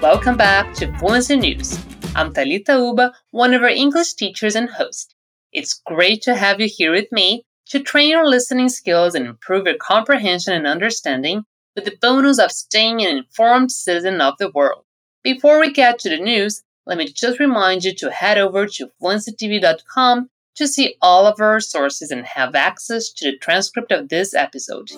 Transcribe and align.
Welcome 0.00 0.36
back 0.36 0.74
to 0.74 0.96
Fluency 0.98 1.34
News. 1.34 1.76
I'm 2.14 2.32
Talita 2.32 2.78
Uba, 2.78 3.12
one 3.32 3.52
of 3.52 3.64
our 3.64 3.68
English 3.68 4.14
teachers 4.14 4.54
and 4.54 4.70
host. 4.70 5.16
It's 5.52 5.82
great 5.84 6.22
to 6.22 6.36
have 6.36 6.60
you 6.60 6.68
here 6.72 6.92
with 6.92 7.10
me 7.10 7.44
to 7.70 7.82
train 7.82 8.10
your 8.10 8.24
listening 8.24 8.68
skills 8.68 9.16
and 9.16 9.26
improve 9.26 9.66
your 9.66 9.76
comprehension 9.76 10.52
and 10.52 10.68
understanding 10.68 11.42
with 11.74 11.84
the 11.84 11.98
bonus 12.00 12.38
of 12.38 12.52
staying 12.52 13.02
an 13.02 13.18
informed 13.18 13.72
citizen 13.72 14.20
of 14.20 14.34
the 14.38 14.52
world. 14.52 14.84
Before 15.24 15.58
we 15.58 15.72
get 15.72 15.98
to 16.00 16.10
the 16.10 16.18
news, 16.18 16.62
let 16.86 16.96
me 16.96 17.08
just 17.08 17.40
remind 17.40 17.82
you 17.82 17.92
to 17.96 18.12
head 18.12 18.38
over 18.38 18.68
to 18.68 18.90
fluencytv.com 19.02 20.30
to 20.54 20.68
see 20.68 20.94
all 21.02 21.26
of 21.26 21.40
our 21.40 21.58
sources 21.58 22.12
and 22.12 22.24
have 22.24 22.54
access 22.54 23.12
to 23.14 23.32
the 23.32 23.36
transcript 23.38 23.90
of 23.90 24.10
this 24.10 24.32
episode. 24.32 24.90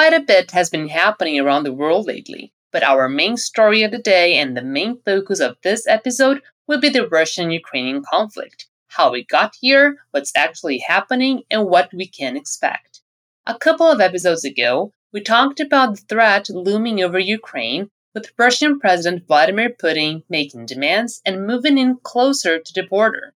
Quite 0.00 0.14
a 0.14 0.20
bit 0.20 0.52
has 0.52 0.70
been 0.70 0.88
happening 0.88 1.38
around 1.38 1.64
the 1.64 1.74
world 1.74 2.06
lately, 2.06 2.54
but 2.72 2.82
our 2.82 3.06
main 3.06 3.36
story 3.36 3.82
of 3.82 3.90
the 3.90 3.98
day 3.98 4.34
and 4.38 4.56
the 4.56 4.62
main 4.62 4.98
focus 5.04 5.40
of 5.40 5.58
this 5.62 5.86
episode 5.86 6.40
will 6.66 6.80
be 6.80 6.88
the 6.88 7.06
Russian 7.06 7.50
Ukrainian 7.50 8.02
conflict 8.02 8.66
how 8.88 9.12
we 9.12 9.24
got 9.26 9.56
here, 9.60 9.98
what's 10.10 10.32
actually 10.34 10.78
happening, 10.78 11.42
and 11.50 11.66
what 11.66 11.92
we 11.92 12.06
can 12.06 12.34
expect. 12.34 13.02
A 13.44 13.58
couple 13.58 13.88
of 13.88 14.00
episodes 14.00 14.42
ago, 14.42 14.94
we 15.12 15.20
talked 15.20 15.60
about 15.60 15.96
the 15.96 16.00
threat 16.08 16.48
looming 16.48 17.02
over 17.02 17.18
Ukraine 17.18 17.90
with 18.14 18.32
Russian 18.38 18.80
President 18.80 19.26
Vladimir 19.26 19.68
Putin 19.68 20.22
making 20.30 20.64
demands 20.64 21.20
and 21.26 21.46
moving 21.46 21.76
in 21.76 21.98
closer 22.02 22.58
to 22.58 22.72
the 22.72 22.84
border. 22.84 23.34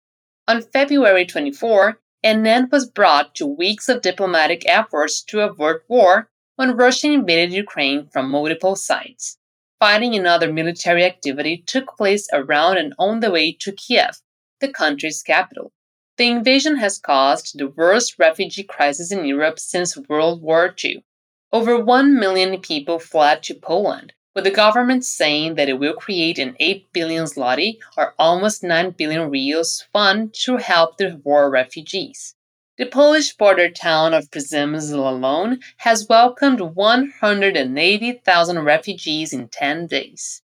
On 0.49 0.63
February 0.63 1.27
24, 1.27 2.01
an 2.23 2.47
end 2.47 2.73
was 2.73 2.89
brought 2.89 3.35
to 3.35 3.45
weeks 3.45 3.91
of 3.91 4.01
diplomatic 4.01 4.67
efforts 4.67 5.23
to 5.25 5.41
avert 5.41 5.85
war 5.89 6.31
when 6.57 6.77
Russia 6.77 7.09
invaded 7.09 7.53
Ukraine 7.53 8.09
from 8.13 8.31
multiple 8.31 8.77
sides. 8.77 9.39
Fighting 9.81 10.15
and 10.15 10.27
other 10.27 10.53
military 10.53 11.05
activity 11.05 11.65
took 11.67 11.97
place 11.97 12.29
around 12.33 12.79
and 12.79 12.95
on 12.99 13.21
the 13.21 13.31
way 13.31 13.53
to 13.61 13.73
Kiev, 13.73 14.21
the 14.61 14.69
country's 14.69 15.23
capital. 15.23 15.73
The 16.17 16.31
invasion 16.31 16.77
has 16.77 16.99
caused 16.99 17.59
the 17.59 17.69
worst 17.69 18.19
refugee 18.21 18.63
crisis 18.63 19.11
in 19.11 19.25
Europe 19.25 19.59
since 19.59 19.99
World 20.09 20.43
War 20.43 20.73
II. 20.83 21.05
Over 21.53 21.79
1 21.79 22.19
million 22.19 22.61
people 22.61 23.01
fled 23.01 23.43
to 23.45 23.55
Poland, 23.55 24.13
with 24.33 24.45
the 24.45 24.51
government 24.53 25.05
saying 25.05 25.57
that 25.57 25.69
it 25.69 25.81
will 25.81 25.95
create 25.95 26.39
an 26.39 26.55
8 26.61 26.93
billion 26.93 27.25
zloty 27.25 27.79
or 27.97 28.15
almost 28.17 28.63
9 28.63 28.93
billion 28.93 29.29
reals 29.29 29.85
fund 29.93 30.33
to 30.45 30.59
help 30.59 30.99
the 30.99 31.21
war 31.25 31.51
refugees. 31.51 32.37
The 32.77 32.87
Polish 32.87 33.37
border 33.37 33.71
town 33.71 34.15
of 34.15 34.33
Przemysl 34.33 34.97
alone 34.97 35.61
has 35.77 36.09
welcomed 36.09 36.61
180,000 36.61 38.59
refugees 38.59 39.33
in 39.33 39.47
10 39.47 39.87
days. 39.87 40.43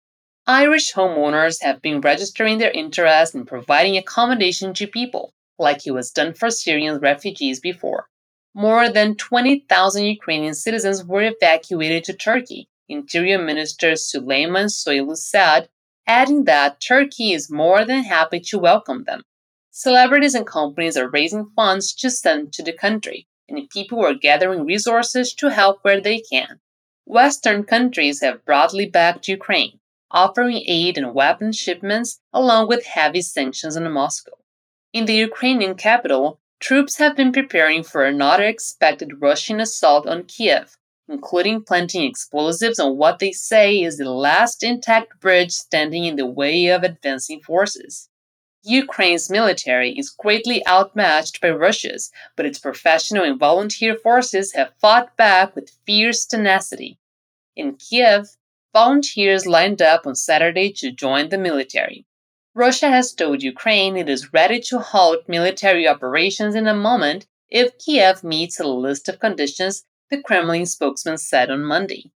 Irish 0.47 0.93
homeowners 0.93 1.61
have 1.61 1.83
been 1.83 2.01
registering 2.01 2.57
their 2.57 2.71
interest 2.71 3.35
in 3.35 3.45
providing 3.45 3.95
accommodation 3.95 4.73
to 4.73 4.87
people, 4.87 5.33
like 5.59 5.85
it 5.85 5.91
was 5.91 6.09
done 6.09 6.33
for 6.33 6.49
Syrian 6.49 6.97
refugees 6.97 7.59
before. 7.59 8.07
More 8.55 8.89
than 8.89 9.15
20,000 9.17 10.05
Ukrainian 10.05 10.55
citizens 10.55 11.05
were 11.05 11.21
evacuated 11.21 12.05
to 12.05 12.13
Turkey, 12.13 12.67
Interior 12.89 13.37
Minister 13.37 13.91
Süleyman 13.91 14.71
Soylu 14.71 15.15
said, 15.15 15.69
adding 16.07 16.45
that 16.45 16.81
Turkey 16.81 17.33
is 17.33 17.51
more 17.51 17.85
than 17.85 18.03
happy 18.03 18.39
to 18.39 18.57
welcome 18.57 19.03
them. 19.03 19.21
Celebrities 19.77 20.33
and 20.33 20.47
companies 20.47 20.95
are 20.95 21.09
raising 21.09 21.51
funds 21.53 21.93
to 21.93 22.09
send 22.09 22.53
to 22.53 22.63
the 22.63 22.71
country, 22.71 23.27
and 23.49 23.69
people 23.69 23.99
are 24.05 24.13
gathering 24.13 24.63
resources 24.63 25.33
to 25.33 25.49
help 25.49 25.79
where 25.81 25.99
they 25.99 26.21
can. 26.21 26.61
Western 27.03 27.61
countries 27.66 28.22
have 28.22 28.45
broadly 28.45 28.85
backed 28.85 29.27
Ukraine, 29.27 29.81
offering 30.09 30.63
aid 30.66 30.97
and 30.97 31.13
weapon 31.13 31.51
shipments 31.51 32.22
along 32.31 32.69
with 32.69 32.85
heavy 32.85 33.22
sanctions 33.22 33.75
on 33.75 33.91
Moscow. 33.91 34.38
In 34.94 35.07
the 35.07 35.13
Ukrainian 35.16 35.75
capital, 35.75 36.39
troops 36.61 36.95
have 37.00 37.17
been 37.17 37.33
preparing 37.33 37.83
for 37.83 38.05
another 38.05 38.45
expected 38.45 39.21
Russian 39.21 39.59
assault 39.59 40.07
on 40.07 40.23
Kiev, 40.23 40.77
including 41.09 41.66
planting 41.66 42.05
explosives 42.05 42.79
on 42.79 42.95
what 42.95 43.19
they 43.19 43.33
say 43.33 43.83
is 43.83 43.97
the 43.97 44.09
last 44.09 44.63
intact 44.63 45.19
bridge 45.19 45.51
standing 45.51 46.05
in 46.05 46.16
the 46.16 46.25
way 46.25 46.67
of 46.67 46.83
advancing 46.83 47.41
forces. 47.41 48.07
Ukraine's 48.65 49.29
military 49.29 49.91
is 49.91 50.09
greatly 50.09 50.65
outmatched 50.67 51.39
by 51.39 51.51
Russia's, 51.51 52.11
but 52.35 52.47
its 52.47 52.57
professional 52.57 53.23
and 53.23 53.37
volunteer 53.37 53.95
forces 53.95 54.53
have 54.53 54.73
fought 54.81 55.15
back 55.15 55.55
with 55.55 55.77
fierce 55.85 56.25
tenacity. 56.25 56.97
In 57.55 57.75
Kiev, 57.75 58.27
volunteers 58.73 59.45
lined 59.45 59.83
up 59.83 60.07
on 60.07 60.15
Saturday 60.15 60.71
to 60.73 60.91
join 60.91 61.29
the 61.29 61.37
military. 61.37 62.05
Russia 62.55 62.89
has 62.89 63.13
told 63.13 63.43
Ukraine 63.43 63.95
it 63.95 64.09
is 64.09 64.33
ready 64.33 64.59
to 64.61 64.79
halt 64.79 65.29
military 65.29 65.87
operations 65.87 66.55
in 66.55 66.65
a 66.65 66.73
moment 66.73 67.27
if 67.49 67.77
Kiev 67.77 68.23
meets 68.23 68.59
a 68.59 68.67
list 68.67 69.07
of 69.07 69.19
conditions 69.19 69.85
the 70.09 70.21
Kremlin 70.21 70.65
spokesman 70.65 71.17
said 71.17 71.51
on 71.51 71.63
Monday. 71.63 72.11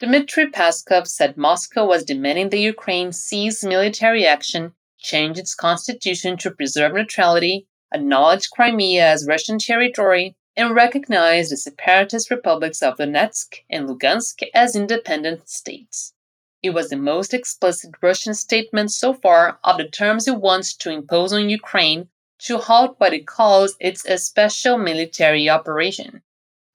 Dmitry 0.00 0.50
Peskov 0.50 1.06
said 1.06 1.36
Moscow 1.36 1.86
was 1.86 2.04
demanding 2.04 2.50
the 2.50 2.60
Ukraine 2.60 3.12
cease 3.12 3.64
military 3.64 4.26
action, 4.26 4.74
change 5.04 5.38
its 5.38 5.54
constitution 5.54 6.36
to 6.38 6.50
preserve 6.50 6.94
neutrality, 6.94 7.68
acknowledge 7.92 8.50
Crimea 8.50 9.06
as 9.06 9.26
Russian 9.28 9.58
territory, 9.58 10.34
and 10.56 10.74
recognize 10.74 11.50
the 11.50 11.56
separatist 11.56 12.30
republics 12.30 12.82
of 12.82 12.96
Donetsk 12.96 13.58
and 13.68 13.88
Lugansk 13.88 14.42
as 14.54 14.74
independent 14.74 15.48
states. 15.48 16.14
It 16.62 16.70
was 16.70 16.88
the 16.88 16.96
most 16.96 17.34
explicit 17.34 17.90
Russian 18.00 18.34
statement 18.34 18.90
so 18.90 19.12
far 19.12 19.58
of 19.62 19.76
the 19.76 19.86
terms 19.86 20.26
it 20.26 20.40
wants 20.40 20.74
to 20.78 20.90
impose 20.90 21.32
on 21.32 21.50
Ukraine 21.50 22.08
to 22.46 22.58
halt 22.58 22.96
what 22.98 23.12
it 23.12 23.26
calls 23.26 23.76
its 23.78 24.02
special 24.24 24.78
military 24.78 25.48
operation. 25.48 26.22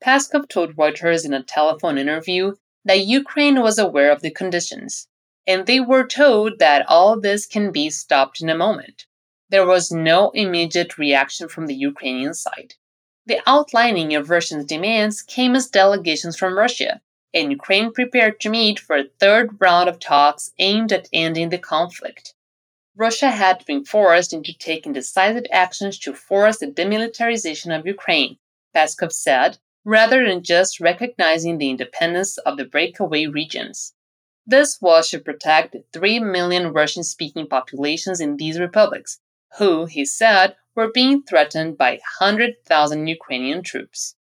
Peskov 0.01 0.47
told 0.47 0.77
Reuters 0.77 1.25
in 1.25 1.33
a 1.33 1.43
telephone 1.43 1.97
interview 1.97 2.53
that 2.85 3.05
Ukraine 3.05 3.61
was 3.61 3.77
aware 3.77 4.11
of 4.11 4.21
the 4.21 4.31
conditions, 4.31 5.08
and 5.49 5.65
they 5.65 5.79
were 5.79 6.05
told 6.05 6.59
that 6.59 6.85
all 6.87 7.19
this 7.19 7.47
can 7.47 7.71
be 7.71 7.89
stopped 7.89 8.39
in 8.39 8.51
a 8.51 8.55
moment. 8.65 9.07
There 9.49 9.65
was 9.65 9.91
no 9.91 10.29
immediate 10.29 10.99
reaction 10.99 11.49
from 11.49 11.65
the 11.65 11.73
Ukrainian 11.73 12.35
side. 12.35 12.75
The 13.25 13.41
outlining 13.47 14.13
of 14.13 14.29
Russia's 14.29 14.63
demands 14.63 15.23
came 15.23 15.55
as 15.55 15.67
delegations 15.67 16.37
from 16.37 16.55
Russia, 16.55 17.01
and 17.33 17.49
Ukraine 17.51 17.91
prepared 17.91 18.39
to 18.41 18.49
meet 18.51 18.77
for 18.79 18.95
a 18.95 19.09
third 19.19 19.59
round 19.59 19.89
of 19.89 19.99
talks 19.99 20.51
aimed 20.59 20.93
at 20.93 21.09
ending 21.11 21.49
the 21.49 21.57
conflict. 21.57 22.35
Russia 22.95 23.31
had 23.31 23.65
been 23.65 23.83
forced 23.83 24.31
into 24.33 24.53
taking 24.55 24.93
decisive 24.93 25.47
actions 25.51 25.97
to 25.97 26.13
force 26.13 26.59
the 26.59 26.67
demilitarization 26.67 27.75
of 27.75 27.87
Ukraine, 27.87 28.37
Peskov 28.75 29.11
said, 29.11 29.57
rather 29.83 30.27
than 30.27 30.43
just 30.43 30.79
recognizing 30.79 31.57
the 31.57 31.71
independence 31.71 32.37
of 32.37 32.57
the 32.57 32.65
breakaway 32.65 33.25
regions. 33.25 33.95
This 34.45 34.79
was 34.81 35.09
to 35.09 35.19
protect 35.19 35.73
the 35.73 35.83
3 35.93 36.19
million 36.19 36.73
Russian 36.73 37.03
speaking 37.03 37.47
populations 37.47 38.19
in 38.19 38.37
these 38.37 38.59
republics, 38.59 39.19
who, 39.57 39.85
he 39.85 40.05
said, 40.05 40.55
were 40.75 40.91
being 40.91 41.23
threatened 41.23 41.77
by 41.77 41.99
100,000 42.19 43.07
Ukrainian 43.07 43.61
troops. 43.63 44.15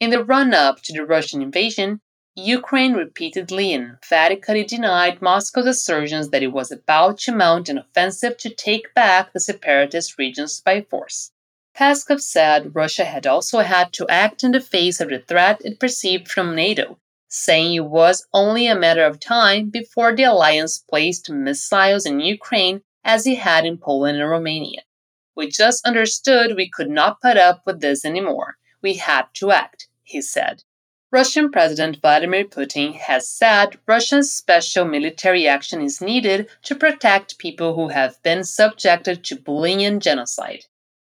In 0.00 0.10
the 0.10 0.24
run 0.24 0.54
up 0.54 0.82
to 0.82 0.92
the 0.92 1.04
Russian 1.04 1.42
invasion, 1.42 2.00
Ukraine 2.36 2.94
repeatedly 2.94 3.74
and 3.74 3.84
emphatically 3.84 4.64
denied 4.64 5.20
Moscow's 5.20 5.66
assertions 5.66 6.30
that 6.30 6.42
it 6.42 6.52
was 6.52 6.70
about 6.70 7.18
to 7.20 7.32
mount 7.32 7.68
an 7.68 7.78
offensive 7.78 8.38
to 8.38 8.54
take 8.54 8.94
back 8.94 9.32
the 9.32 9.40
separatist 9.40 10.16
regions 10.16 10.60
by 10.60 10.82
force. 10.82 11.32
Peskov 11.76 12.20
said 12.20 12.74
Russia 12.74 13.04
had 13.04 13.26
also 13.26 13.60
had 13.60 13.92
to 13.94 14.08
act 14.08 14.42
in 14.42 14.52
the 14.52 14.60
face 14.60 15.00
of 15.00 15.10
the 15.10 15.18
threat 15.18 15.60
it 15.64 15.78
perceived 15.80 16.28
from 16.28 16.54
NATO, 16.54 16.98
saying 17.32 17.74
it 17.74 17.84
was 17.84 18.26
only 18.34 18.66
a 18.66 18.74
matter 18.74 19.04
of 19.04 19.20
time 19.20 19.70
before 19.70 20.14
the 20.14 20.24
alliance 20.24 20.78
placed 20.78 21.30
missiles 21.30 22.04
in 22.04 22.18
Ukraine 22.18 22.82
as 23.04 23.26
it 23.26 23.38
had 23.38 23.64
in 23.64 23.78
Poland 23.78 24.20
and 24.20 24.28
Romania. 24.28 24.82
We 25.36 25.48
just 25.48 25.86
understood 25.86 26.56
we 26.56 26.68
could 26.68 26.90
not 26.90 27.20
put 27.22 27.36
up 27.36 27.62
with 27.64 27.80
this 27.80 28.04
anymore. 28.04 28.56
We 28.82 28.94
had 28.94 29.26
to 29.34 29.52
act, 29.52 29.88
he 30.02 30.20
said. 30.20 30.64
Russian 31.12 31.50
President 31.50 32.00
Vladimir 32.00 32.44
Putin 32.44 32.94
has 32.94 33.28
said 33.28 33.78
Russia's 33.86 34.32
special 34.32 34.84
military 34.84 35.46
action 35.46 35.82
is 35.82 36.00
needed 36.00 36.48
to 36.64 36.74
protect 36.74 37.38
people 37.38 37.74
who 37.74 37.88
have 37.88 38.22
been 38.22 38.44
subjected 38.44 39.24
to 39.24 39.36
bullying 39.36 39.84
and 39.84 40.02
genocide. 40.02 40.66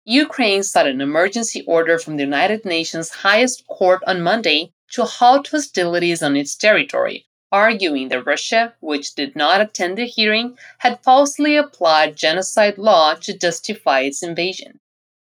Ukraine 0.04 0.62
sought 0.62 0.86
an 0.86 1.00
emergency 1.00 1.62
order 1.66 1.98
from 1.98 2.16
the 2.16 2.24
United 2.24 2.64
Nations 2.64 3.10
highest 3.10 3.66
court 3.66 4.02
on 4.06 4.22
Monday 4.22 4.72
to 4.92 5.04
halt 5.04 5.48
hostilities 5.48 6.22
on 6.22 6.36
its 6.36 6.56
territory, 6.56 7.26
arguing 7.52 8.08
that 8.08 8.24
Russia, 8.24 8.74
which 8.80 9.14
did 9.14 9.34
not 9.36 9.60
attend 9.60 9.98
the 9.98 10.06
hearing, 10.06 10.56
had 10.78 11.02
falsely 11.02 11.56
applied 11.56 12.16
genocide 12.16 12.78
law 12.78 13.14
to 13.14 13.36
justify 13.36 14.00
its 14.00 14.22
invasion. 14.22 14.80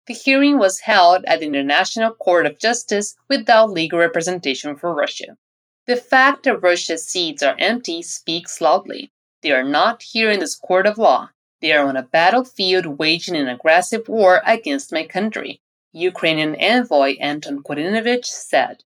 The 0.05 0.13
hearing 0.13 0.59
was 0.59 0.81
held 0.81 1.23
at 1.25 1.39
the 1.39 1.45
International 1.45 2.13
Court 2.13 2.45
of 2.45 2.59
Justice 2.59 3.15
without 3.29 3.71
legal 3.71 3.99
representation 3.99 4.75
for 4.75 4.93
Russia. 4.93 5.37
The 5.85 5.95
fact 5.95 6.43
that 6.43 6.61
Russia's 6.61 7.07
seats 7.07 7.41
are 7.43 7.55
empty 7.57 8.01
speaks 8.01 8.59
loudly. 8.59 9.11
They 9.41 9.51
are 9.51 9.63
not 9.63 10.01
here 10.01 10.29
in 10.29 10.39
this 10.39 10.55
court 10.55 10.87
of 10.87 10.97
law. 10.97 11.29
They 11.61 11.71
are 11.71 11.85
on 11.87 11.95
a 11.95 12.03
battlefield 12.03 12.85
waging 12.99 13.37
an 13.37 13.47
aggressive 13.47 14.09
war 14.09 14.41
against 14.45 14.91
my 14.91 15.05
country, 15.05 15.61
Ukrainian 15.93 16.55
envoy 16.55 17.15
Anton 17.19 17.63
Korynevych 17.63 18.25
said. 18.25 18.83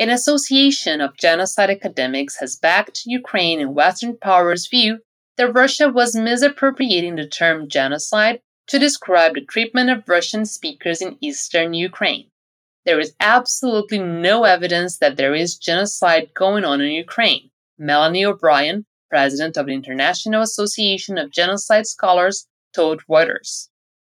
An 0.00 0.08
association 0.08 1.02
of 1.02 1.18
genocide 1.18 1.68
academics 1.68 2.36
has 2.40 2.56
backed 2.56 3.02
Ukraine 3.04 3.60
and 3.60 3.74
Western 3.74 4.16
powers' 4.16 4.66
view 4.66 5.00
that 5.36 5.52
Russia 5.52 5.90
was 5.90 6.16
misappropriating 6.16 7.16
the 7.16 7.26
term 7.26 7.68
genocide 7.68 8.40
to 8.68 8.78
describe 8.78 9.34
the 9.34 9.42
treatment 9.42 9.90
of 9.90 10.08
Russian 10.08 10.46
speakers 10.46 11.02
in 11.02 11.18
eastern 11.20 11.74
Ukraine. 11.74 12.30
There 12.86 12.98
is 12.98 13.14
absolutely 13.20 13.98
no 13.98 14.44
evidence 14.44 14.96
that 15.00 15.18
there 15.18 15.34
is 15.34 15.58
genocide 15.58 16.30
going 16.32 16.64
on 16.64 16.80
in 16.80 16.92
Ukraine, 16.92 17.50
Melanie 17.76 18.24
O'Brien, 18.24 18.86
president 19.10 19.58
of 19.58 19.66
the 19.66 19.74
International 19.74 20.40
Association 20.40 21.18
of 21.18 21.30
Genocide 21.30 21.86
Scholars, 21.86 22.48
told 22.72 23.02
Reuters. 23.06 23.68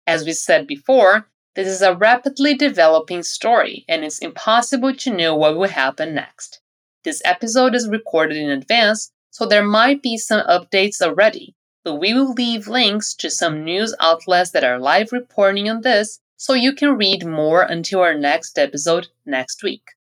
As 0.06 0.26
we 0.26 0.34
said 0.34 0.68
before, 0.68 1.30
this 1.58 1.68
is 1.68 1.82
a 1.82 1.96
rapidly 1.96 2.54
developing 2.54 3.24
story, 3.24 3.84
and 3.90 4.06
it's 4.06 4.20
impossible 4.20 4.94
to 4.94 5.12
know 5.12 5.36
what 5.36 5.58
will 5.58 5.68
happen 5.68 6.14
next. 6.14 6.62
This 7.04 7.20
episode 7.26 7.74
is 7.74 7.90
recorded 7.90 8.38
in 8.38 8.52
advance, 8.52 9.12
so 9.32 9.48
there 9.48 9.64
might 9.64 10.04
be 10.04 10.18
some 10.18 10.46
updates 10.48 11.02
already, 11.02 11.56
but 11.84 11.96
we 11.96 12.14
will 12.14 12.34
leave 12.34 12.68
links 12.68 13.16
to 13.16 13.32
some 13.32 13.64
news 13.64 13.96
outlets 14.00 14.52
that 14.52 14.64
are 14.64 14.78
live 14.78 15.12
reporting 15.12 15.68
on 15.68 15.82
this 15.82 16.20
so 16.36 16.54
you 16.54 16.76
can 16.76 16.96
read 16.96 17.26
more 17.26 17.64
until 17.64 18.02
our 18.02 18.14
next 18.14 18.60
episode 18.60 19.08
next 19.26 19.64
week. 19.64 19.96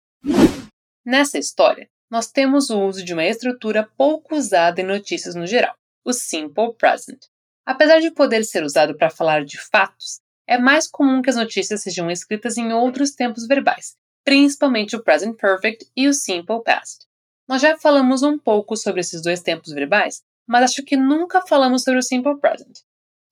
Nessa 1.07 1.39
história, 1.39 1.89
nós 2.11 2.31
temos 2.31 2.69
o 2.69 2.83
uso 2.87 3.03
de 3.03 3.15
uma 3.15 3.25
estrutura 3.25 3.89
pouco 3.97 4.37
usada 4.37 4.83
em 4.83 4.85
notícias 4.85 5.35
no 5.35 5.47
geral, 5.47 5.75
o 6.05 6.13
simple 6.13 6.75
present. 6.75 7.25
Apesar 7.65 8.01
de 8.01 8.11
poder 8.11 8.45
ser 8.45 8.63
usado 8.63 8.95
para 8.95 9.09
falar 9.09 9.43
de 9.43 9.59
fatos, 9.59 10.21
é 10.47 10.59
mais 10.59 10.87
comum 10.87 11.21
que 11.21 11.31
as 11.31 11.37
notícias 11.37 11.83
sejam 11.83 12.11
escritas 12.11 12.57
em 12.57 12.73
outros 12.73 13.13
tempos 13.13 13.47
verbais, 13.47 13.97
principalmente 14.25 14.95
o 14.95 15.03
present 15.03 15.37
perfect 15.37 15.91
e 15.97 16.09
o 16.09 16.15
simple 16.15 16.63
past. 16.63 17.07
Nós 17.49 17.63
já 17.63 17.77
falamos 17.79 18.23
um 18.23 18.39
pouco 18.39 18.77
sobre 18.77 19.01
esses 19.01 19.23
dois 19.23 19.41
tempos 19.41 19.73
verbais, 19.73 20.23
mas 20.47 20.65
acho 20.65 20.85
que 20.85 20.97
nunca 20.97 21.41
falamos 21.47 21.83
sobre 21.83 22.01
o 22.01 22.03
simple 22.03 22.39
present. 22.39 22.79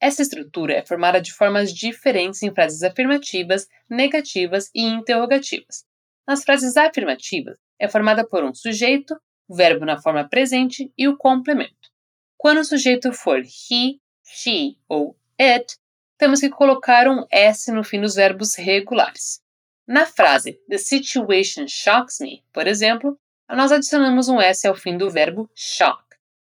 Essa 0.00 0.22
estrutura 0.22 0.74
é 0.74 0.84
formada 0.84 1.20
de 1.20 1.32
formas 1.32 1.72
diferentes 1.72 2.42
em 2.42 2.52
frases 2.52 2.82
afirmativas, 2.82 3.66
negativas 3.88 4.70
e 4.74 4.82
interrogativas. 4.82 5.84
Nas 6.26 6.42
frases 6.42 6.76
afirmativas, 6.76 7.56
é 7.78 7.88
formada 7.88 8.26
por 8.26 8.44
um 8.44 8.54
sujeito, 8.54 9.16
o 9.48 9.54
verbo 9.54 9.84
na 9.84 10.00
forma 10.00 10.28
presente 10.28 10.92
e 10.96 11.08
o 11.08 11.16
complemento. 11.16 11.90
Quando 12.36 12.58
o 12.58 12.64
sujeito 12.64 13.12
for 13.12 13.40
he, 13.40 13.98
she 14.24 14.76
ou 14.88 15.16
it, 15.40 15.76
temos 16.18 16.40
que 16.40 16.48
colocar 16.48 17.08
um 17.08 17.24
S 17.30 17.70
no 17.72 17.84
fim 17.84 18.00
dos 18.00 18.14
verbos 18.14 18.54
regulares. 18.54 19.40
Na 19.86 20.06
frase 20.06 20.58
The 20.68 20.78
situation 20.78 21.66
shocks 21.68 22.20
me, 22.20 22.42
por 22.52 22.66
exemplo, 22.66 23.18
nós 23.48 23.70
adicionamos 23.70 24.28
um 24.28 24.40
S 24.40 24.66
ao 24.66 24.74
fim 24.74 24.96
do 24.96 25.10
verbo 25.10 25.50
shock. 25.54 26.02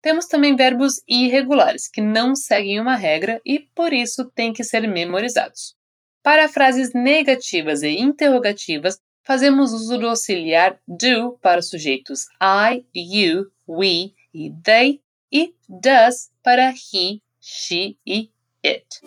Temos 0.02 0.28
também 0.28 0.56
verbos 0.56 1.02
irregulares, 1.07 1.88
que 1.88 2.00
não 2.00 2.36
seguem 2.36 2.80
uma 2.80 2.96
regra 2.96 3.42
e, 3.44 3.60
por 3.60 3.92
isso, 3.92 4.25
têm 4.25 4.54
que 4.54 4.63
ser 4.63 4.88
memorizados. 4.88 5.75
Para 6.22 6.48
frases 6.48 6.94
negativas 6.94 7.81
e 7.81 7.90
interrogativas, 7.90 9.00
fazemos 9.24 9.74
uso 9.74 9.98
do 9.98 10.07
auxiliar 10.07 10.80
do 10.88 11.40
para 11.42 11.60
os 11.60 11.69
sujeitos 11.69 12.25
I, 12.40 12.86
you, 12.96 13.52
we 13.68 14.13
e 14.31 14.52
they, 14.63 15.02
e 15.31 15.56
does 15.68 16.30
para 16.44 16.69
he, 16.69 17.22
she 17.42 17.98
e 18.06 18.30
it. 18.66 19.00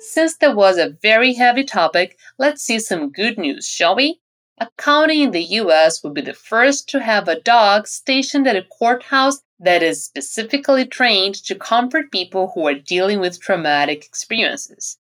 Since 0.00 0.36
that 0.36 0.54
was 0.54 0.76
a 0.76 0.96
very 1.02 1.32
heavy 1.34 1.64
topic, 1.64 2.18
let's 2.38 2.62
see 2.62 2.78
some 2.78 3.10
good 3.10 3.38
news, 3.38 3.66
shall 3.66 3.96
we? 3.96 4.20
A 4.58 4.68
county 4.76 5.22
in 5.22 5.30
the 5.30 5.42
US 5.60 6.02
will 6.02 6.12
be 6.12 6.20
the 6.20 6.34
first 6.34 6.88
to 6.90 7.00
have 7.00 7.26
a 7.26 7.40
dog 7.40 7.88
stationed 7.88 8.46
at 8.46 8.54
a 8.54 8.62
courthouse 8.62 9.40
that 9.58 9.82
is 9.82 10.04
specifically 10.04 10.84
trained 10.84 11.34
to 11.46 11.54
comfort 11.54 12.12
people 12.12 12.52
who 12.54 12.66
are 12.66 12.74
dealing 12.74 13.20
with 13.20 13.40
traumatic 13.40 14.04
experiences. 14.04 14.98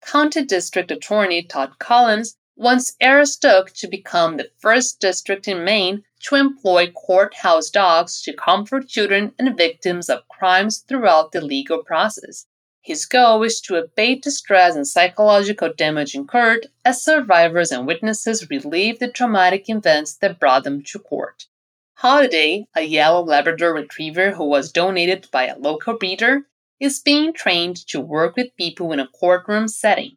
County 0.00 0.44
District 0.44 0.90
Attorney 0.90 1.42
Todd 1.42 1.78
Collins 1.78 2.36
wants 2.56 2.96
Aroostook 3.02 3.72
to 3.74 3.86
become 3.86 4.36
the 4.36 4.50
first 4.58 5.00
district 5.00 5.46
in 5.48 5.64
Maine 5.64 6.04
to 6.24 6.36
employ 6.36 6.90
courthouse 6.90 7.70
dogs 7.70 8.22
to 8.22 8.32
comfort 8.32 8.88
children 8.88 9.32
and 9.38 9.56
victims 9.56 10.08
of 10.08 10.26
crimes 10.28 10.78
throughout 10.88 11.32
the 11.32 11.40
legal 11.40 11.82
process. 11.82 12.46
His 12.80 13.06
goal 13.06 13.42
is 13.42 13.60
to 13.62 13.76
abate 13.76 14.24
the 14.24 14.30
stress 14.30 14.74
and 14.74 14.86
psychological 14.86 15.72
damage 15.72 16.14
incurred 16.14 16.66
as 16.84 17.02
survivors 17.02 17.72
and 17.72 17.86
witnesses 17.86 18.50
relive 18.50 18.98
the 18.98 19.08
traumatic 19.08 19.68
events 19.68 20.14
that 20.16 20.38
brought 20.38 20.64
them 20.64 20.82
to 20.82 20.98
court. 20.98 21.46
Holiday, 21.94 22.66
a 22.74 22.82
yellow 22.82 23.24
Labrador 23.24 23.72
retriever 23.72 24.32
who 24.32 24.44
was 24.44 24.72
donated 24.72 25.28
by 25.30 25.46
a 25.46 25.58
local 25.58 25.96
breeder, 25.96 26.42
is 26.80 27.00
being 27.00 27.32
trained 27.32 27.76
to 27.86 28.00
work 28.00 28.36
with 28.36 28.56
people 28.56 28.92
in 28.92 29.00
a 29.00 29.08
courtroom 29.08 29.68
setting. 29.68 30.16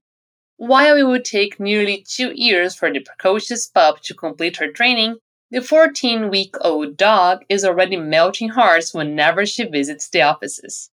While 0.58 0.98
it 0.98 1.04
would 1.04 1.24
take 1.24 1.60
nearly 1.60 2.04
two 2.06 2.32
years 2.34 2.76
for 2.76 2.92
the 2.92 3.00
precocious 3.00 3.68
pup 3.68 4.02
to 4.02 4.14
complete 4.14 4.58
her 4.58 4.72
training, 4.72 5.18
the 5.50 5.62
14 5.62 6.30
week 6.30 6.56
old 6.60 6.98
dog 6.98 7.46
is 7.48 7.64
already 7.64 7.96
melting 7.96 8.50
hearts 8.50 8.94
whenever 8.94 9.46
she 9.46 9.64
visits 9.64 10.10
the 10.10 10.22
offices. 10.22 10.90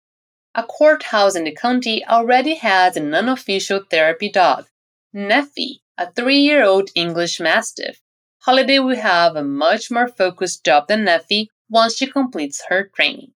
A 0.54 0.64
courthouse 0.64 1.36
in 1.36 1.46
the 1.46 1.56
county 1.56 2.06
already 2.06 2.56
has 2.56 2.96
an 2.96 3.14
unofficial 3.16 3.82
therapy 3.90 4.30
dog, 4.30 4.68
Neffy, 5.16 5.82
a 5.98 6.12
three 6.12 6.38
year 6.38 6.64
old 6.64 6.92
English 6.94 7.40
Mastiff. 7.40 8.00
Holiday 8.42 8.78
will 8.78 8.96
have 8.96 9.36
a 9.36 9.44
much 9.44 9.90
more 9.90 10.08
focused 10.08 10.64
job 10.64 10.88
than 10.88 11.06
Neffy 11.06 11.48
once 11.70 11.96
she 11.96 12.06
completes 12.06 12.66
her 12.70 12.84
training. 12.84 13.32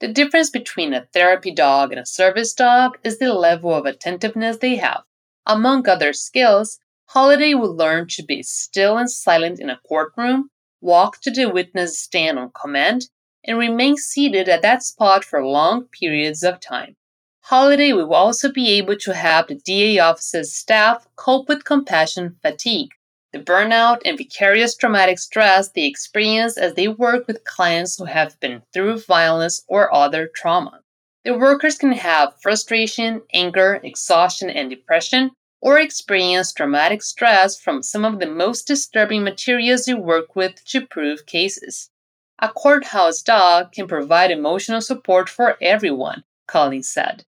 The 0.00 0.08
difference 0.08 0.50
between 0.50 0.92
a 0.92 1.06
therapy 1.14 1.52
dog 1.52 1.92
and 1.92 2.00
a 2.00 2.06
service 2.06 2.52
dog 2.52 2.98
is 3.02 3.18
the 3.18 3.32
level 3.32 3.74
of 3.74 3.86
attentiveness 3.86 4.58
they 4.58 4.76
have. 4.76 5.04
Among 5.46 5.88
other 5.88 6.12
skills, 6.12 6.78
Holiday 7.12 7.54
will 7.54 7.74
learn 7.74 8.06
to 8.10 8.22
be 8.22 8.40
still 8.44 8.96
and 8.96 9.10
silent 9.10 9.58
in 9.58 9.68
a 9.68 9.80
courtroom, 9.88 10.48
walk 10.80 11.20
to 11.22 11.32
the 11.32 11.50
witness 11.50 11.98
stand 11.98 12.38
on 12.38 12.52
command, 12.52 13.08
and 13.44 13.58
remain 13.58 13.96
seated 13.96 14.48
at 14.48 14.62
that 14.62 14.84
spot 14.84 15.24
for 15.24 15.44
long 15.44 15.86
periods 15.86 16.44
of 16.44 16.60
time. 16.60 16.94
Holiday 17.40 17.92
will 17.92 18.14
also 18.14 18.52
be 18.52 18.70
able 18.74 18.96
to 18.98 19.12
help 19.12 19.48
the 19.48 19.56
DA 19.56 19.98
office's 19.98 20.54
staff 20.54 21.08
cope 21.16 21.48
with 21.48 21.64
compassion 21.64 22.36
fatigue, 22.42 22.90
the 23.32 23.40
burnout 23.40 24.02
and 24.04 24.16
vicarious 24.16 24.76
traumatic 24.76 25.18
stress 25.18 25.68
they 25.68 25.86
experience 25.86 26.56
as 26.56 26.74
they 26.74 26.86
work 26.86 27.26
with 27.26 27.42
clients 27.42 27.98
who 27.98 28.04
have 28.04 28.38
been 28.38 28.62
through 28.72 29.00
violence 29.00 29.64
or 29.66 29.92
other 29.92 30.30
trauma. 30.32 30.78
The 31.24 31.36
workers 31.36 31.76
can 31.76 31.90
have 31.90 32.40
frustration, 32.40 33.22
anger, 33.34 33.80
exhaustion, 33.82 34.48
and 34.48 34.70
depression, 34.70 35.32
or 35.60 35.78
experience 35.78 36.52
traumatic 36.52 37.02
stress 37.02 37.58
from 37.58 37.82
some 37.82 38.04
of 38.04 38.18
the 38.18 38.26
most 38.26 38.66
disturbing 38.66 39.22
materials 39.22 39.84
they 39.84 39.94
work 39.94 40.34
with 40.34 40.64
to 40.64 40.86
prove 40.86 41.26
cases. 41.26 41.90
A 42.38 42.48
courthouse 42.48 43.22
dog 43.22 43.72
can 43.72 43.86
provide 43.86 44.30
emotional 44.30 44.80
support 44.80 45.28
for 45.28 45.56
everyone, 45.60 46.24
Collins 46.46 46.88
said. 46.88 47.24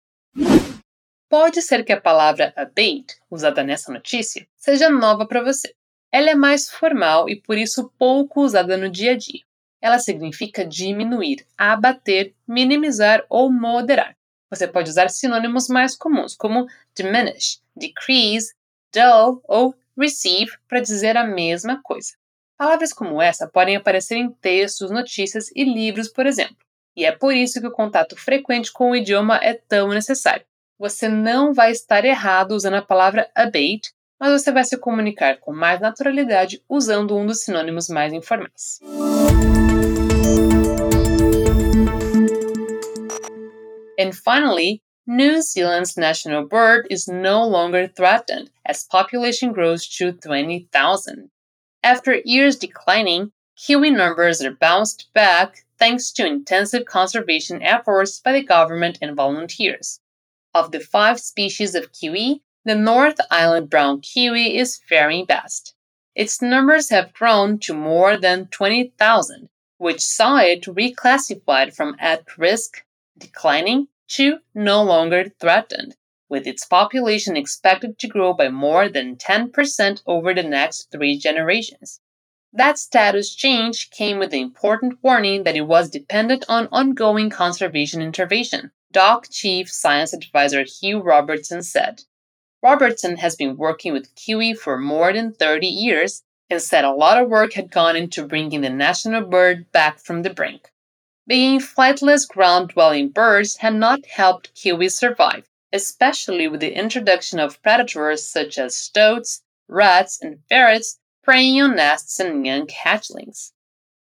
Pode 1.29 1.61
ser 1.61 1.83
que 1.83 1.93
a 1.93 1.99
palavra 1.99 2.53
abate, 2.55 3.15
usada 3.29 3.63
nessa 3.63 3.91
notícia, 3.91 4.47
seja 4.55 4.89
nova 4.89 5.25
para 5.25 5.43
você. 5.43 5.73
Ela 6.11 6.31
é 6.31 6.35
mais 6.35 6.69
formal 6.69 7.29
e 7.29 7.35
por 7.35 7.57
isso 7.57 7.91
pouco 7.97 8.41
usada 8.41 8.77
no 8.77 8.89
dia 8.89 9.11
a 9.11 9.17
dia. 9.17 9.41
Ela 9.81 9.99
significa 9.99 10.65
diminuir, 10.65 11.45
abater, 11.57 12.33
minimizar 12.47 13.25
ou 13.29 13.51
moderar. 13.51 14.15
Você 14.49 14.67
pode 14.67 14.89
usar 14.89 15.09
sinônimos 15.09 15.67
mais 15.67 15.95
comuns, 15.95 16.35
como 16.35 16.67
diminish, 16.95 17.61
decrease, 17.77 18.53
dull 18.93 19.41
ou 19.45 19.75
receive 19.97 20.51
para 20.67 20.79
dizer 20.79 21.17
a 21.17 21.23
mesma 21.23 21.81
coisa. 21.81 22.13
Palavras 22.57 22.91
como 22.91 23.21
essa 23.21 23.47
podem 23.47 23.75
aparecer 23.75 24.15
em 24.15 24.31
textos, 24.31 24.89
notícias 24.89 25.51
e 25.55 25.63
livros, 25.63 26.07
por 26.07 26.25
exemplo, 26.25 26.57
e 26.95 27.05
é 27.05 27.11
por 27.11 27.35
isso 27.35 27.61
que 27.61 27.67
o 27.67 27.71
contato 27.71 28.15
frequente 28.15 28.71
com 28.71 28.91
o 28.91 28.95
idioma 28.95 29.37
é 29.37 29.53
tão 29.53 29.89
necessário. 29.89 30.43
Você 30.79 31.07
não 31.07 31.53
vai 31.53 31.71
estar 31.71 32.03
errado 32.03 32.53
usando 32.53 32.75
a 32.75 32.81
palavra 32.81 33.29
abate, 33.35 33.91
mas 34.19 34.41
você 34.41 34.51
vai 34.51 34.63
se 34.63 34.77
comunicar 34.77 35.37
com 35.37 35.53
mais 35.53 35.79
naturalidade 35.79 36.63
usando 36.67 37.15
um 37.15 37.25
dos 37.25 37.41
sinônimos 37.41 37.87
mais 37.87 38.13
informais. 38.13 38.79
And 43.99 44.11
finally, 44.13 44.81
New 45.09 45.41
Zealand's 45.41 45.95
national 45.95 46.43
bird 46.43 46.85
is 46.89 47.07
no 47.07 47.47
longer 47.47 47.87
threatened 47.87 48.51
as 48.65 48.83
population 48.83 49.53
grows 49.53 49.87
to 49.87 50.11
20,000. 50.11 51.31
After 51.81 52.21
years 52.25 52.57
declining, 52.57 53.31
kiwi 53.55 53.89
numbers 53.89 54.41
are 54.41 54.51
bounced 54.51 55.07
back 55.13 55.63
thanks 55.79 56.11
to 56.11 56.25
intensive 56.25 56.83
conservation 56.83 57.63
efforts 57.63 58.19
by 58.19 58.33
the 58.33 58.43
government 58.43 58.97
and 59.01 59.15
volunteers. 59.15 60.01
Of 60.53 60.73
the 60.73 60.81
five 60.81 61.21
species 61.21 61.73
of 61.73 61.93
kiwi, 61.93 62.41
the 62.65 62.75
North 62.75 63.21
Island 63.31 63.69
brown 63.69 64.01
kiwi 64.01 64.57
is 64.57 64.81
faring 64.89 65.23
best. 65.23 65.73
Its 66.15 66.41
numbers 66.41 66.89
have 66.89 67.13
grown 67.13 67.59
to 67.59 67.73
more 67.73 68.17
than 68.17 68.47
20,000, 68.47 69.47
which 69.77 70.01
saw 70.01 70.39
it 70.39 70.63
reclassified 70.63 71.73
from 71.73 71.95
at 71.97 72.37
risk, 72.37 72.83
declining, 73.17 73.87
to 74.07 74.39
no 74.53 74.83
longer 74.83 75.29
threatened, 75.39 75.95
with 76.29 76.47
its 76.47 76.65
population 76.65 77.37
expected 77.37 77.99
to 77.99 78.07
grow 78.07 78.33
by 78.33 78.49
more 78.49 78.89
than 78.89 79.15
10% 79.15 80.01
over 80.05 80.33
the 80.33 80.43
next 80.43 80.91
three 80.91 81.17
generations. 81.17 82.01
That 82.53 82.79
status 82.79 83.35
change 83.35 83.91
came 83.91 84.19
with 84.19 84.31
the 84.31 84.41
important 84.41 85.03
warning 85.03 85.43
that 85.43 85.55
it 85.55 85.67
was 85.67 85.89
dependent 85.89 86.45
on 86.47 86.69
ongoing 86.71 87.29
conservation 87.29 88.01
intervention, 88.01 88.71
DOC 88.91 89.29
Chief 89.29 89.69
Science 89.69 90.13
Advisor 90.13 90.63
Hugh 90.63 90.99
Robertson 90.99 91.61
said. 91.61 92.03
Robertson 92.63 93.17
has 93.17 93.35
been 93.35 93.57
working 93.57 93.93
with 93.93 94.15
Kiwi 94.15 94.53
for 94.53 94.77
more 94.77 95.13
than 95.13 95.33
30 95.33 95.67
years 95.67 96.23
and 96.49 96.61
said 96.61 96.85
a 96.85 96.91
lot 96.91 97.21
of 97.21 97.29
work 97.29 97.53
had 97.53 97.69
gone 97.69 97.95
into 97.95 98.25
bringing 98.25 98.61
the 98.61 98.69
national 98.69 99.21
bird 99.21 99.71
back 99.71 99.99
from 99.99 100.23
the 100.23 100.33
brink. 100.33 100.71
Being 101.27 101.59
flightless 101.59 102.25
ground 102.25 102.69
dwelling 102.69 103.09
birds 103.09 103.57
had 103.57 103.75
not 103.75 104.05
helped 104.05 104.55
kiwis 104.55 104.93
survive, 104.93 105.49
especially 105.73 106.47
with 106.47 106.61
the 106.61 106.73
introduction 106.73 107.37
of 107.37 107.61
predators 107.61 108.23
such 108.23 108.57
as 108.57 108.77
stoats, 108.77 109.43
rats, 109.67 110.21
and 110.21 110.39
ferrets 110.47 110.99
preying 111.23 111.61
on 111.61 111.75
nests 111.75 112.21
and 112.21 112.45
young 112.47 112.67
hatchlings. 112.67 113.51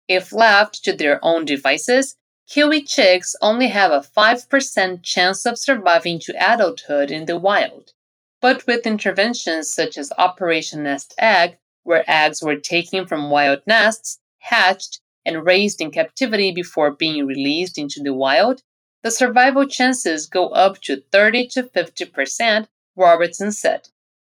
If 0.06 0.34
left 0.34 0.84
to 0.84 0.92
their 0.92 1.18
own 1.24 1.46
devices, 1.46 2.16
kiwi 2.46 2.82
chicks 2.82 3.34
only 3.40 3.68
have 3.68 3.90
a 3.90 4.00
5% 4.00 5.02
chance 5.02 5.46
of 5.46 5.58
surviving 5.58 6.20
to 6.20 6.34
adulthood 6.36 7.10
in 7.10 7.24
the 7.24 7.38
wild. 7.38 7.94
But 8.42 8.66
with 8.66 8.86
interventions 8.86 9.72
such 9.72 9.96
as 9.96 10.12
Operation 10.18 10.82
Nest 10.82 11.14
Egg, 11.16 11.56
where 11.84 12.04
eggs 12.06 12.42
were 12.42 12.56
taken 12.56 13.06
from 13.06 13.30
wild 13.30 13.62
nests, 13.66 14.20
hatched, 14.40 15.00
and 15.24 15.44
raised 15.44 15.80
in 15.80 15.90
captivity 15.90 16.52
before 16.52 16.90
being 16.90 17.26
released 17.26 17.78
into 17.78 18.00
the 18.02 18.12
wild, 18.12 18.62
the 19.02 19.10
survival 19.10 19.66
chances 19.66 20.26
go 20.26 20.48
up 20.48 20.80
to 20.80 21.02
30 21.12 21.48
to 21.48 21.62
50%, 21.64 22.66
Robertson 22.96 23.52
said. 23.52 23.88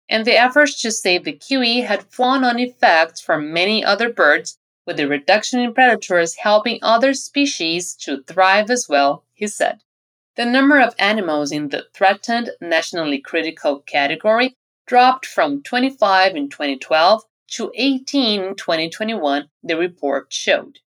And 0.10 0.26
the 0.26 0.38
efforts 0.38 0.82
to 0.82 0.92
save 0.92 1.24
the 1.24 1.34
kiwi 1.34 1.82
had 1.82 2.12
flown 2.12 2.44
on 2.44 2.60
effects 2.60 3.22
for 3.22 3.38
many 3.40 3.84
other 3.84 4.12
birds, 4.12 4.58
with 4.86 4.98
the 4.98 5.08
reduction 5.08 5.60
in 5.60 5.74
predators 5.74 6.36
helping 6.36 6.80
other 6.82 7.14
species 7.14 7.94
to 7.96 8.24
thrive 8.24 8.70
as 8.70 8.88
well, 8.88 9.26
he 9.34 9.48
said. 9.48 9.80
The 10.36 10.46
number 10.46 10.80
of 10.80 10.96
animals 11.00 11.52
in 11.52 11.70
the 11.70 11.88
threatened 11.94 12.52
nationally 12.62 13.20
critical 13.20 13.80
category 13.80 14.56
dropped 14.86 15.26
from 15.26 15.64
25 15.64 16.36
in 16.36 16.48
2012 16.50 17.24
to 17.56 17.72
18 17.74 18.18
em 18.18 18.54
2021, 18.54 19.48
the 19.66 19.76
report 19.76 20.28
showed. 20.30 20.82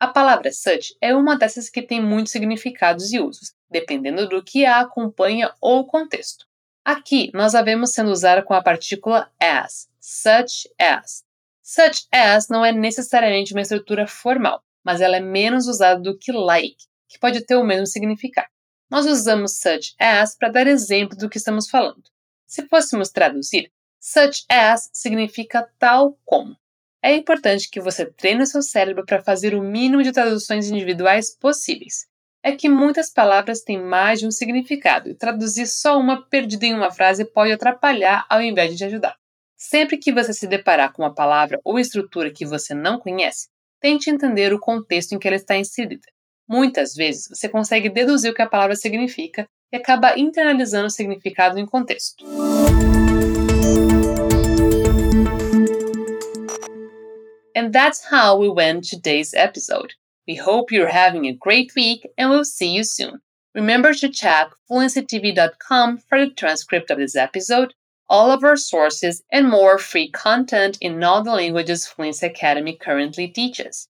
A 0.00 0.08
palavra 0.08 0.52
such 0.52 0.96
é 1.00 1.14
uma 1.14 1.36
dessas 1.36 1.70
que 1.70 1.80
tem 1.80 2.02
muitos 2.02 2.32
significados 2.32 3.12
e 3.12 3.20
usos, 3.20 3.54
dependendo 3.70 4.28
do 4.28 4.42
que 4.42 4.66
a 4.66 4.80
acompanha 4.80 5.52
ou 5.60 5.86
contexto. 5.86 6.46
Aqui 6.84 7.30
nós 7.32 7.54
a 7.54 7.62
vemos 7.62 7.92
sendo 7.92 8.10
usada 8.10 8.42
com 8.42 8.52
a 8.52 8.62
partícula 8.62 9.30
as, 9.40 9.88
such 9.98 10.68
as. 10.78 11.24
Such 11.62 12.06
as 12.12 12.48
não 12.48 12.62
é 12.62 12.72
necessariamente 12.72 13.54
uma 13.54 13.62
estrutura 13.62 14.06
formal, 14.06 14.62
mas 14.84 15.00
ela 15.00 15.16
é 15.16 15.20
menos 15.20 15.66
usada 15.66 16.00
do 16.00 16.18
que 16.18 16.30
like, 16.30 16.84
que 17.08 17.18
pode 17.18 17.40
ter 17.46 17.56
o 17.56 17.64
mesmo 17.64 17.86
significado. 17.86 18.48
Nós 18.90 19.06
usamos 19.06 19.56
such 19.56 19.94
as 19.98 20.36
para 20.36 20.50
dar 20.50 20.66
exemplo 20.66 21.16
do 21.16 21.30
que 21.30 21.38
estamos 21.38 21.70
falando. 21.70 22.04
Se 22.46 22.68
fôssemos 22.68 23.08
traduzir, 23.08 23.72
Such 24.06 24.44
as 24.50 24.90
significa 24.92 25.66
tal 25.78 26.18
como. 26.26 26.54
É 27.02 27.14
importante 27.14 27.70
que 27.70 27.80
você 27.80 28.04
treine 28.04 28.42
o 28.42 28.46
seu 28.46 28.60
cérebro 28.60 29.06
para 29.06 29.22
fazer 29.22 29.54
o 29.54 29.62
mínimo 29.62 30.02
de 30.02 30.12
traduções 30.12 30.68
individuais 30.68 31.34
possíveis. 31.34 32.06
É 32.42 32.52
que 32.52 32.68
muitas 32.68 33.10
palavras 33.10 33.62
têm 33.62 33.82
mais 33.82 34.20
de 34.20 34.26
um 34.26 34.30
significado 34.30 35.08
e 35.08 35.14
traduzir 35.14 35.66
só 35.66 35.98
uma 35.98 36.20
perdida 36.20 36.66
em 36.66 36.74
uma 36.74 36.90
frase 36.90 37.24
pode 37.24 37.52
atrapalhar 37.52 38.26
ao 38.28 38.42
invés 38.42 38.72
de 38.72 38.76
te 38.76 38.84
ajudar. 38.84 39.16
Sempre 39.56 39.96
que 39.96 40.12
você 40.12 40.34
se 40.34 40.46
deparar 40.46 40.92
com 40.92 41.00
uma 41.00 41.14
palavra 41.14 41.58
ou 41.64 41.78
estrutura 41.78 42.30
que 42.30 42.44
você 42.44 42.74
não 42.74 42.98
conhece, 42.98 43.48
tente 43.80 44.10
entender 44.10 44.52
o 44.52 44.60
contexto 44.60 45.12
em 45.12 45.18
que 45.18 45.26
ela 45.26 45.36
está 45.36 45.56
inserida. 45.56 46.06
Muitas 46.46 46.94
vezes 46.94 47.26
você 47.30 47.48
consegue 47.48 47.88
deduzir 47.88 48.30
o 48.30 48.34
que 48.34 48.42
a 48.42 48.48
palavra 48.48 48.76
significa 48.76 49.48
e 49.72 49.78
acaba 49.78 50.18
internalizando 50.18 50.88
o 50.88 50.90
significado 50.90 51.58
em 51.58 51.64
contexto. 51.64 52.22
And 57.54 57.72
that's 57.72 58.04
how 58.06 58.36
we 58.36 58.48
went 58.48 58.84
today's 58.84 59.32
episode. 59.32 59.94
We 60.26 60.34
hope 60.34 60.72
you're 60.72 60.88
having 60.88 61.26
a 61.26 61.32
great 61.32 61.72
week 61.76 62.06
and 62.18 62.30
we'll 62.30 62.44
see 62.44 62.70
you 62.70 62.82
soon. 62.82 63.20
Remember 63.54 63.94
to 63.94 64.08
check 64.08 64.50
fluencytv.com 64.68 65.98
for 65.98 66.18
the 66.18 66.32
transcript 66.32 66.90
of 66.90 66.98
this 66.98 67.14
episode, 67.14 67.74
all 68.08 68.32
of 68.32 68.42
our 68.42 68.56
sources, 68.56 69.22
and 69.30 69.48
more 69.48 69.78
free 69.78 70.10
content 70.10 70.76
in 70.80 71.04
all 71.04 71.22
the 71.22 71.30
languages 71.30 71.86
Fluency 71.86 72.26
Academy 72.26 72.76
currently 72.76 73.28
teaches. 73.28 73.88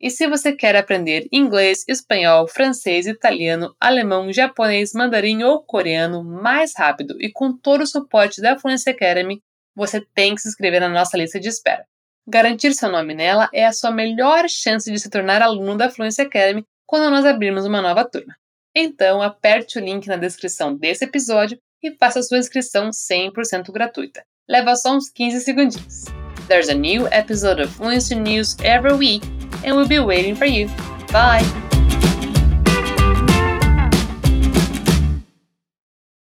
E 0.00 0.10
se 0.10 0.26
você 0.26 0.52
quer 0.52 0.74
aprender 0.74 1.28
inglês, 1.32 1.84
espanhol, 1.88 2.48
francês, 2.48 3.06
italiano, 3.06 3.74
alemão, 3.80 4.32
japonês, 4.32 4.92
mandarim 4.92 5.44
ou 5.44 5.62
coreano 5.62 6.24
mais 6.24 6.74
rápido 6.76 7.16
e 7.20 7.30
com 7.30 7.56
todo 7.56 7.82
o 7.82 7.86
suporte 7.86 8.42
da 8.42 8.58
Fluency 8.58 8.90
Academy, 8.90 9.40
você 9.74 10.00
tem 10.14 10.34
que 10.34 10.40
se 10.40 10.48
inscrever 10.48 10.80
na 10.80 10.88
nossa 10.88 11.16
lista 11.16 11.38
de 11.38 11.48
espera. 11.48 11.86
Garantir 12.26 12.72
seu 12.72 12.90
nome 12.90 13.14
nela 13.14 13.50
é 13.52 13.66
a 13.66 13.72
sua 13.72 13.90
melhor 13.90 14.48
chance 14.48 14.90
de 14.90 14.98
se 14.98 15.10
tornar 15.10 15.42
aluno 15.42 15.76
da 15.76 15.90
Fluency 15.90 16.22
Academy 16.22 16.64
quando 16.86 17.10
nós 17.10 17.24
abrirmos 17.26 17.66
uma 17.66 17.82
nova 17.82 18.04
turma. 18.04 18.34
Então, 18.74 19.20
aperte 19.20 19.78
o 19.78 19.82
link 19.82 20.06
na 20.06 20.16
descrição 20.16 20.74
desse 20.74 21.04
episódio 21.04 21.58
e 21.82 21.92
faça 21.92 22.22
sua 22.22 22.38
inscrição 22.38 22.90
100% 22.90 23.70
gratuita. 23.70 24.24
Leva 24.48 24.74
só 24.74 24.96
uns 24.96 25.10
15 25.10 25.40
segundinhos. 25.40 26.04
There's 26.48 26.68
a 26.68 26.74
new 26.74 27.06
episode 27.08 27.60
of 27.60 27.72
Fluency 27.72 28.14
News 28.14 28.56
every 28.60 28.94
week 28.94 29.22
and 29.64 29.74
we'll 29.76 29.88
be 29.88 30.00
waiting 30.00 30.34
for 30.34 30.46
you. 30.46 30.68
Bye! 31.12 31.73